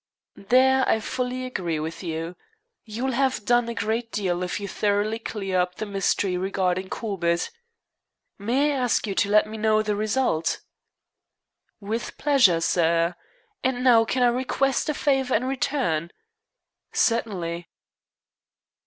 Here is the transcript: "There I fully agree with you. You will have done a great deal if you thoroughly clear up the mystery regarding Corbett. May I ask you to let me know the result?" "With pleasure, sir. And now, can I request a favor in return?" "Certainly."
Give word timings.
"There 0.49 0.83
I 0.89 0.99
fully 0.99 1.45
agree 1.45 1.79
with 1.79 2.01
you. 2.01 2.35
You 2.85 3.05
will 3.05 3.11
have 3.11 3.45
done 3.45 3.69
a 3.69 3.75
great 3.75 4.11
deal 4.11 4.41
if 4.41 4.59
you 4.59 4.67
thoroughly 4.67 5.19
clear 5.19 5.59
up 5.61 5.75
the 5.75 5.85
mystery 5.85 6.35
regarding 6.39 6.89
Corbett. 6.89 7.51
May 8.39 8.73
I 8.73 8.77
ask 8.77 9.05
you 9.05 9.13
to 9.13 9.29
let 9.29 9.45
me 9.45 9.59
know 9.59 9.83
the 9.83 9.95
result?" 9.95 10.61
"With 11.79 12.17
pleasure, 12.17 12.61
sir. 12.61 13.15
And 13.63 13.83
now, 13.83 14.03
can 14.03 14.23
I 14.23 14.29
request 14.29 14.89
a 14.89 14.95
favor 14.95 15.35
in 15.35 15.45
return?" 15.45 16.09
"Certainly." 16.91 17.69